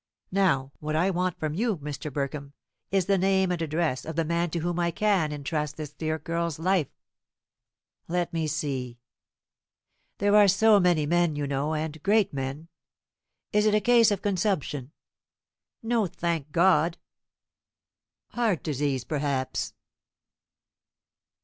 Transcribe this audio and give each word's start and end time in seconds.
Now, 0.31 0.71
what 0.79 0.95
I 0.95 1.11
want 1.11 1.39
from 1.39 1.53
you, 1.53 1.77
Mr. 1.77 2.11
Burkham, 2.11 2.53
is 2.89 3.05
the 3.05 3.19
name 3.19 3.51
and 3.51 3.61
address 3.61 4.03
of 4.03 4.15
the 4.15 4.25
man 4.25 4.49
to 4.49 4.57
whom 4.61 4.79
I 4.79 4.89
can 4.89 5.31
intrust 5.31 5.77
this 5.77 5.93
dear 5.93 6.17
girl's 6.17 6.57
life." 6.57 6.89
"Let 8.07 8.33
me 8.33 8.47
see. 8.47 8.97
There 10.17 10.35
are 10.35 10.47
so 10.47 10.79
many 10.79 11.05
men, 11.05 11.35
you 11.35 11.45
know, 11.45 11.75
and 11.75 12.01
great 12.01 12.33
men. 12.33 12.67
Is 13.53 13.67
it 13.67 13.75
a 13.75 13.79
case 13.79 14.09
of 14.09 14.23
consumption?" 14.23 14.91
"No, 15.83 16.07
thank 16.07 16.51
God!" 16.51 16.97
"Heart 18.29 18.63
disease, 18.63 19.03
perhaps?" 19.03 19.75